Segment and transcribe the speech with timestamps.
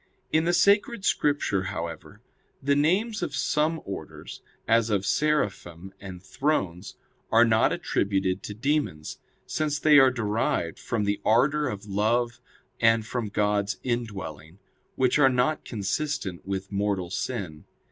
[0.31, 2.21] In the Sacred Scripture, however,
[2.59, 6.95] the names of some orders, as of Seraphim and Thrones,
[7.31, 12.39] are not attributed to demons; since they are derived from the ardor of love
[12.79, 14.57] and from God's indwelling,
[14.95, 17.65] which are not consistent with mortal sin.